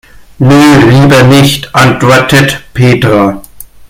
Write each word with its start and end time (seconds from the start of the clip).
Nö, 0.39 0.79
lieber 0.89 1.21
nicht, 1.25 1.75
antwortet 1.75 2.63
Petra. 2.73 3.39